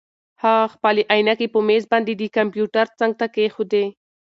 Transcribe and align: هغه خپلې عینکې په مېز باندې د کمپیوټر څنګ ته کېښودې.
هغه 0.43 0.65
خپلې 0.73 1.01
عینکې 1.11 1.47
په 1.53 1.59
مېز 1.67 1.83
باندې 1.91 2.13
د 2.15 2.23
کمپیوټر 2.37 2.85
څنګ 2.99 3.13
ته 3.19 3.25
کېښودې. 3.33 3.85